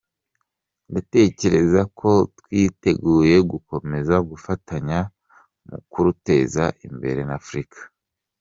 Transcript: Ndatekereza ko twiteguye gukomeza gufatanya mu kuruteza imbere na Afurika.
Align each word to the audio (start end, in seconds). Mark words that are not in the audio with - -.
Ndatekereza 0.89 1.81
ko 1.99 2.09
twiteguye 2.39 3.35
gukomeza 3.51 4.15
gufatanya 4.29 4.99
mu 5.69 5.77
kuruteza 5.91 6.63
imbere 6.87 7.21
na 7.27 7.35
Afurika. 7.41 7.79